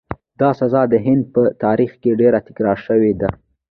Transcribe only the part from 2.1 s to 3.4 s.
ډېره تکرار شوې ده.